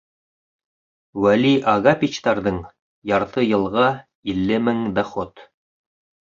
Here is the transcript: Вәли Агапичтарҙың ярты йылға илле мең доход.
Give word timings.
Вәли 1.25 1.51
Агапичтарҙың 1.73 2.57
ярты 3.11 3.45
йылға 3.49 3.85
илле 4.35 4.59
мең 4.71 4.83
доход. 4.99 5.47